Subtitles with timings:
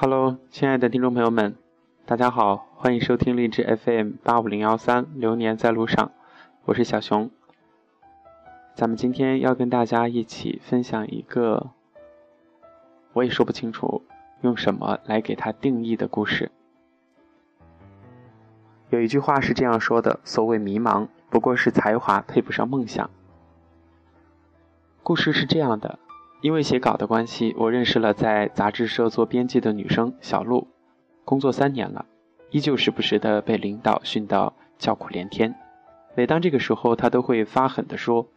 [0.00, 1.56] Hello，亲爱的听众朋友们，
[2.06, 6.12] 大家好，欢迎收听励志 FM 八五零幺三，流年在路上，
[6.66, 7.28] 我是小熊。
[8.76, 11.70] 咱们今天要跟大家一起分享一个，
[13.12, 14.04] 我也说不清楚
[14.42, 16.52] 用什么来给它定义的故事。
[18.90, 23.10] 有一句话是这样说的：所谓迷茫，不过是才华配不上梦想。
[25.02, 25.98] 故事是这样的。
[26.40, 30.68] 因为写稿的关系，我认识了在杂志社做编辑的女生小璐。
[31.24, 32.06] 工作三年了，
[32.50, 35.52] 依旧时不时的被领导训到叫苦连天。
[36.14, 38.28] 每当这个时候，她都会发狠地说：“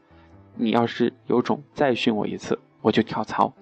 [0.58, 3.54] 你要是有种再训我一次，我就跳槽。”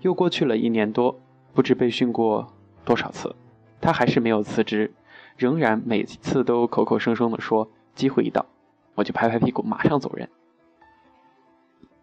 [0.00, 1.18] 又过去了一年多，
[1.54, 2.52] 不知被训过
[2.84, 3.34] 多少次，
[3.80, 4.94] 她还是没有辞职，
[5.36, 8.46] 仍然每次都口口声声地说：“机会一到，
[8.94, 10.30] 我就拍拍屁股马上走人。”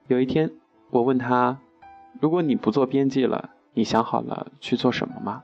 [0.07, 0.51] 有一天。
[0.93, 1.57] 我问他
[2.21, 5.43] ：“如果你不做编辑了，你想好了去做什么吗？”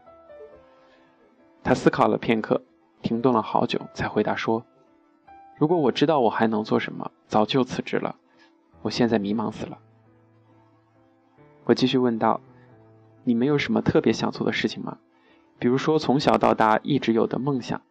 [1.66, 2.62] 他思考了片刻，
[3.02, 4.64] 停顿了好久，才回答说
[5.58, 8.16] ：“如果我知道我还能做什么，早就辞职了。
[8.84, 9.80] 我现在迷茫死了。”
[11.66, 12.42] 我继续问道
[13.26, 15.00] ：“你没有什么特别想做的事情吗？
[15.58, 17.82] 比如说从小到大一直有的梦想？”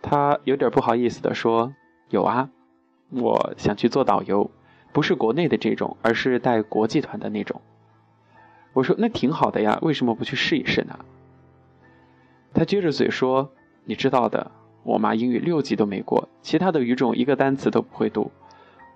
[0.00, 1.74] 他有点不好意思地说
[2.10, 2.48] ：“有啊，
[3.10, 4.48] 我想去做导游。”
[4.92, 7.60] 不是国内的这种，而是带国际团的那种。
[8.72, 10.98] 我说那挺好的呀，为什么不去试一试呢？
[12.54, 13.52] 他撅着嘴说
[13.84, 14.50] ：“你知道的，
[14.82, 18.30] 我妈英语六级都没过，其他的语种一个单词都不会读，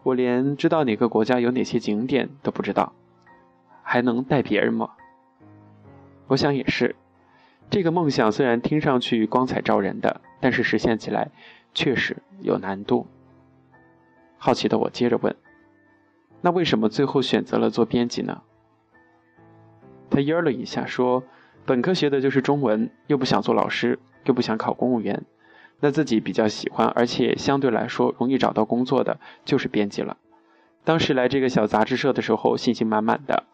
[0.02, 2.92] 我连知道哪个国家有哪些景点都不知道，
[3.82, 4.90] 还能带别人吗？”
[6.28, 6.96] 我想也是，
[7.68, 11.30] 这个梦想虽然听上去光彩照人的，但是实现起来
[11.74, 13.06] 确实有难度。
[14.38, 15.36] 好奇的我接着问。
[16.42, 18.42] 那为什么最后选择了做编辑呢？
[20.10, 21.22] 他噎了一下，说
[21.64, 25.24] ：“本科学的就是中文，又不想做老师，又不想考公务员，
[25.80, 30.18] 那自己比较喜欢，而且相对来说容易找到工作的，就是编辑了。
[30.84, 33.44] 当时来这个小杂志社的时候，信心满满的，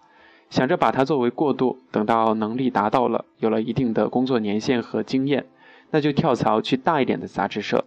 [0.48, 5.46] 想着把它作为过渡，等到能力达到了，有了一定的工作年限和经验，
[5.90, 7.84] 那就跳槽去大一点的杂志社。”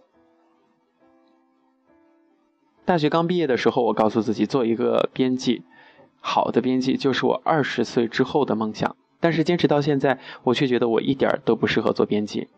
[2.84, 5.62] 大学刚毕业的时候，我告诉自己做一个编辑，
[6.20, 8.96] 好的编辑就是我二十岁之后的梦想。
[9.20, 12.48] 但是坚持到现在，我却觉得我一点都不适合做编辑。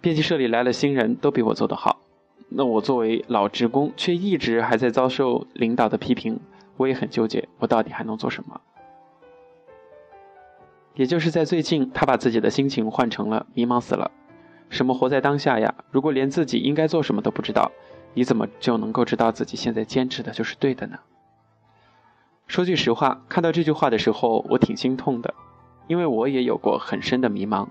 [0.00, 2.00] 编辑社里来了新人，都比我做得好。
[2.48, 6.40] 那我作为老职工，却一直还在遭受领导的批评，
[6.78, 8.60] 我也很纠结，我到底还能做什么？
[10.94, 14.10] 也就是在最近，他把自己的心情换成了迷茫死了。
[14.70, 15.74] 什么活在当下呀？
[15.90, 17.70] 如果连自己应该做什么都不知道。
[18.12, 20.98] 你怎么就能够知道自己现在坚持的就是对的呢？
[22.48, 25.32] 说句实话，看到这句话的时候，我挺心痛的，
[25.86, 27.68] 因为我也有过很深的迷茫，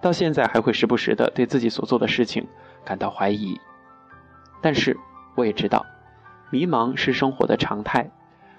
[0.00, 2.46] 到现在还会时不时的对自己所做的事情
[2.86, 3.60] 感到怀疑。
[4.62, 4.96] 但是
[5.34, 5.84] 我也知道，
[6.50, 8.10] 迷茫是生活的常态，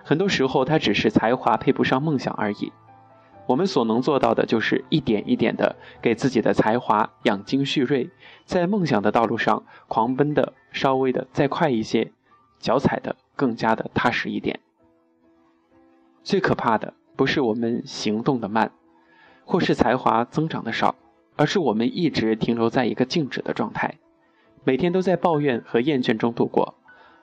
[0.03, 2.71] 很多时候它只是才华配不上梦想而已。
[3.45, 8.09] 我们所能做到的，就是一点一点的给自己的才华养精蓄锐，
[8.45, 12.11] 在梦想的道路上狂奔的稍微的再快一些，
[12.59, 14.59] 脚踩的更加的踏实一点。
[16.23, 18.71] 最可怕的不是我们行动的慢，
[19.43, 20.95] 或是才华增长的少，
[21.35, 23.99] 而是我们一直停留在一个静止的状态，
[24.63, 26.75] 每天都在抱怨和厌倦中度过，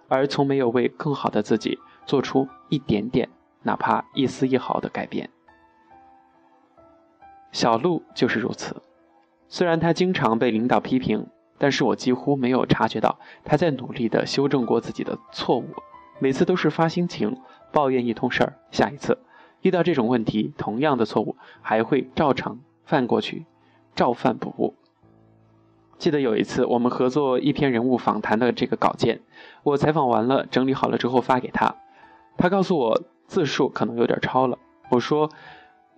[0.09, 3.31] 而从没有为更好的自己做出一点点，
[3.63, 5.31] 哪怕一丝一毫的改变。
[7.53, 8.77] 小鹿就是如此，
[9.49, 11.27] 虽然他经常被领导批评，
[11.59, 15.67] 但是我几乎没有察觉到他在努力的修正过自己的错误。
[16.21, 17.39] 每次都是发心情
[17.73, 19.19] 抱怨一通事儿，下一次
[19.63, 23.47] 遇到这种问题，同样的错误还会照常犯过去，
[23.95, 24.75] 照犯不误。
[25.99, 29.21] 记得有一次我们合作一篇人物访谈的这个稿件，
[29.65, 31.75] 我采访完了，整理好了之后发给他，
[32.39, 34.57] 他告诉我字数可能有点超了，
[34.91, 35.29] 我说。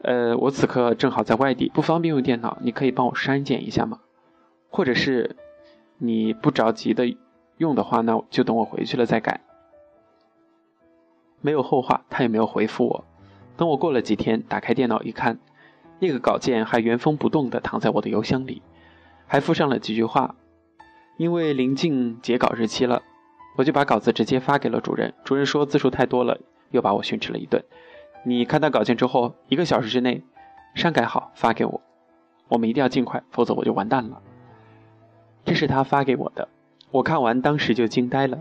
[0.02, 4.00] 呃，我此刻正好在外地，不方便用电脑，你可以帮我删减一下吗？
[4.69, 5.37] 或者是
[5.99, 7.16] 你不着急的
[7.58, 9.40] 用的话，那就等我回去了再改。
[11.40, 13.04] 没有后话，他也没有回复我。
[13.56, 15.38] 等我过了几天，打开电脑一看，
[16.00, 18.62] 那个稿件还原封不动的躺在我的邮箱里，
[19.26, 20.34] 还附上了几句话。
[21.16, 23.02] 因为临近截稿日期了，
[23.56, 25.14] 我就把稿子直接发给了主任。
[25.25, 26.40] 主任说字数太多了，
[26.70, 27.62] 又把我训斥了一顿。
[28.24, 30.22] 你看到稿件之后，一个小时之内
[30.74, 31.80] 删改好发给我，
[32.48, 34.22] 我们一定要尽快，否则我就完蛋了。
[35.44, 36.48] 这是他发给我的，
[36.90, 38.38] 我看完当时就惊呆了。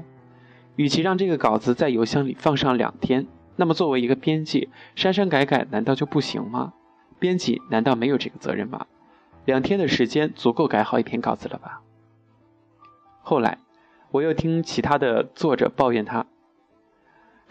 [0.76, 6.74] 与其让这个稿子在邮箱里放上两天，那么作为一个编辑，删删改改难道就不行吗？
[7.20, 8.86] 编辑难道没有这个责任吗？
[9.46, 11.82] 两天的时间足够改好一篇稿子了吧？
[13.22, 13.58] 后来，
[14.12, 16.26] 我又听其他的作者抱怨他，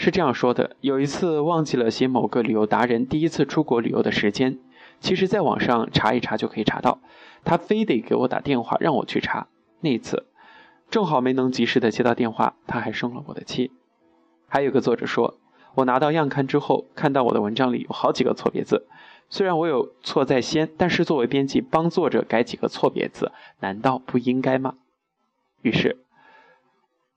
[0.00, 4.58] 是这样说的：有一次忘记了写某个旅游达人第一次出国旅游的时间，
[4.98, 7.00] 其实在网上查一查就可以查到，
[7.44, 9.48] 他非得给我打电话让我去查。
[9.80, 10.24] 那次，
[10.88, 13.72] 正好没能及时的接到电话，他还生了我的气。
[14.48, 15.38] 还有个作者说，
[15.74, 18.86] 我拿到样刊之后，看到我的文章里有好几个错别字。
[19.28, 24.76] 虽然我有错在先，但是作为编辑帮作者改几个错别字，难道不应该吗？
[25.60, 25.98] 于是，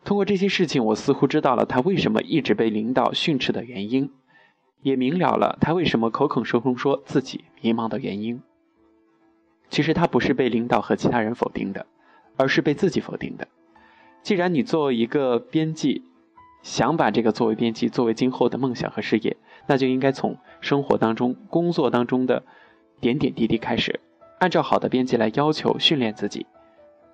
[0.04, 4.12] 通过这些事情，我似乎知道了他为什么一直被领导训斥的原因，
[4.82, 8.42] 也明了了他为什么口口声声说自己迷茫的原因。
[9.70, 11.86] 其实他不是被领导和其他人否定的，
[12.36, 13.48] 而是被自己否定的。
[14.22, 16.04] 既然你作为一个编辑，
[16.62, 19.36] 想把这个作为编辑作为今后的梦想和事业，
[19.68, 22.44] 那就应该从生活当中、工作当中的
[23.02, 24.00] 点点滴滴开始，
[24.40, 26.46] 按照好的编辑来要求训练自己。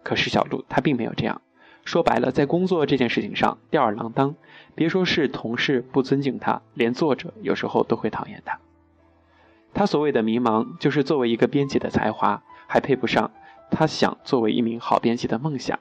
[0.03, 1.41] 可是小鹿他并没有这样，
[1.85, 4.35] 说白了，在工作这件事情上吊儿郎当。
[4.75, 8.59] 别说是同事不尊敬他，连作者有时候都会讨厌他。
[9.73, 13.31] 他所谓的迷茫，就是作为一个编辑的才华还配不上
[13.71, 15.79] 他想作为一名好编辑的梦想。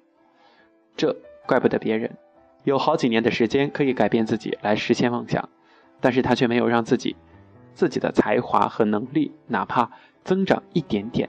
[0.97, 1.17] 这
[1.47, 2.17] 怪不得别人。
[2.65, 5.49] 有好几年的时间可以改变自己来实现梦想，
[6.01, 7.17] 但是他却没有让自己
[7.73, 9.91] 自己的才华和能力哪怕
[10.25, 11.29] 增长一点点，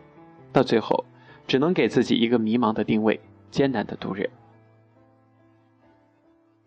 [0.51, 1.05] 到最后
[1.47, 3.21] 只能给自己一个迷茫的定位，
[3.51, 4.29] 艰难的度日。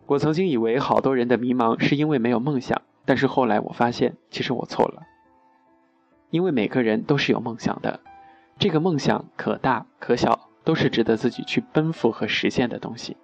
[0.05, 5.03] 我曾经以为好多人的迷茫是因为没有梦想，但是后来我发现其实我错了，
[6.29, 8.01] 因为每个人都是有梦想的，
[8.59, 13.15] 这个梦想可大可小，都是值得自己去奔赴和实现的东西。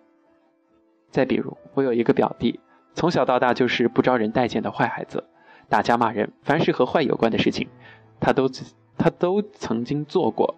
[1.12, 2.60] 再比如，我有一个表弟，
[2.94, 5.26] 从小到大就是不招人待见的坏孩子，
[5.68, 7.68] 打架骂人，凡是和坏有关的事情，
[8.20, 8.50] 他都
[8.98, 10.56] 他都曾经做过。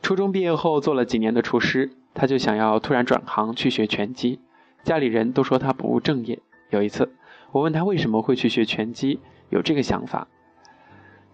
[0.00, 4.40] 初中毕业后做了几年的厨师，他就想要突然转行去学拳击，
[4.82, 6.40] 家里人都说他不务正业。
[6.70, 7.14] 有一次，
[7.52, 10.28] 我问他为什么会去学拳击，有这个想法，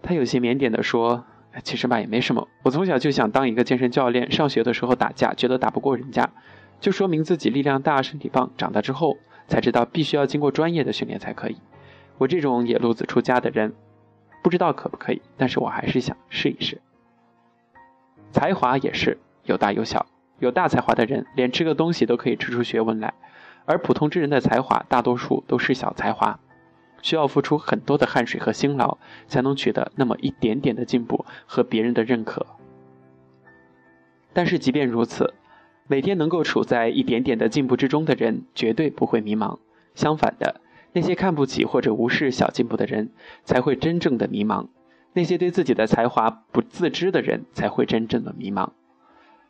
[0.01, 1.25] 他有些腼腆地说
[1.63, 6.29] ：“其实吧也没什么，我从小就想当一个健身教练，上学的时候打架，觉得打不过人家。”
[6.81, 8.51] 就说明自己力量大、身体棒。
[8.57, 9.17] 长大之后
[9.47, 11.57] 才知道，必须要经过专业的训练才可以。
[12.17, 13.73] 我这种野路子出家的人，
[14.43, 16.81] 不知道可不可以，但是我还是想试一试。
[18.31, 20.05] 才华也是有大有小，
[20.45, 23.13] 有大才华的人连吃个东西都可以吃出学问来，
[23.65, 26.39] 而普通之人的才华大多数都是小才华，
[27.01, 28.97] 需要付出很多的汗水和辛劳，
[29.27, 32.45] 才能取得那么一点点的进步和别人的认可。
[34.31, 35.33] 但是即便如此。
[35.87, 39.59] 每天能够处在一点点的进步之中的人，绝对不会迷茫。
[39.93, 40.59] 相反的，
[40.93, 43.11] 那些看不起或者无视小进步的人，
[43.43, 44.65] 才会真正的迷茫。
[45.13, 48.71] 那些对自己的才华不自知的人，才会真正的迷茫。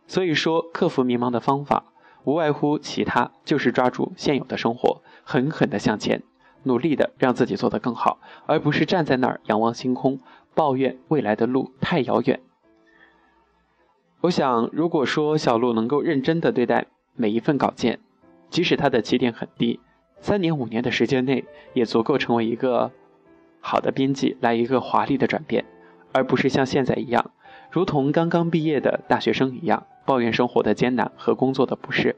[0.08, 1.86] 所以说，克服迷茫的方法，
[2.24, 6.22] 无外乎其他，就是抓住现有的生活，狠狠的向前，
[6.64, 10.20] 努力的让自己做得更好，而不是站在那儿仰望星空，
[10.54, 12.40] 抱怨未来的路太遥远。
[14.22, 18.00] 我想，如果说小鹿能够认真的对待每一份稿件，
[18.50, 19.80] 即使他的起点很低，
[20.20, 22.92] 三年五年的时间内，也足够成为一个
[23.60, 25.66] 好的编辑，来一个华丽的转变，
[26.12, 27.32] 而不是像现在一样，
[27.70, 32.16] 如同刚刚毕业的大学生一样，抱怨生活的艰难和工作的不适。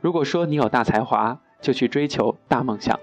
[0.00, 2.96] 如果说你有大才华，就去追求大梦想；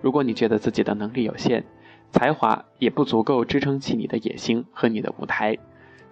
[0.00, 1.64] 如果你觉得自己的能力有限，
[2.10, 5.56] 才华也不足够支撑起你的野心和你的舞台，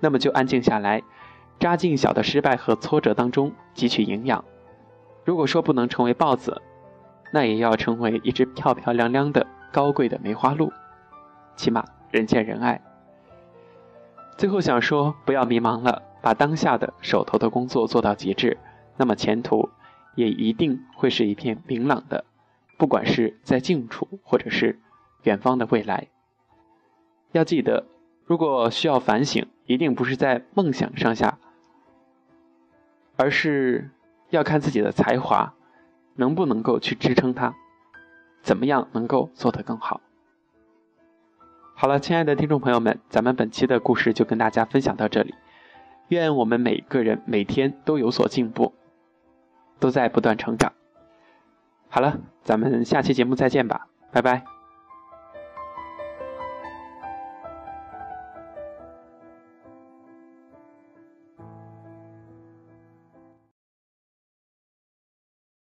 [0.00, 1.02] 那么就安静下来。
[1.58, 4.42] 扎进小的失败和挫折当中汲取营养。
[5.26, 6.62] 如果说不能成为豹子，
[7.30, 10.72] 那也要成为一只漂漂亮亮的高贵的梅花鹿，
[11.56, 12.80] 起码人见人爱。
[14.40, 18.56] 最后想说，不要迷茫了，把当下的手头的工作做到极致，
[18.96, 19.68] 那么前途
[20.14, 22.24] 也一定会是一片明朗的，
[22.78, 24.80] 不管是在近处或者是
[25.24, 26.08] 远方的未来。
[27.32, 27.84] 要记得，
[28.24, 31.36] 如果需要反省，一定不是在梦想上下。
[33.18, 33.90] 而是
[34.30, 35.52] 要看自己的才华
[36.14, 37.54] 能不能够去支撑它，
[38.40, 40.00] 怎么样能够做得更好。
[41.80, 45.34] 好了，亲爱的听众朋友们，咱们本期的故事就跟大家分享到这里。
[46.08, 48.74] 愿我们每个人每天都有所进步，
[49.78, 50.74] 都在不断成长。
[51.88, 54.59] 好了，咱们下期节目再见吧，拜拜。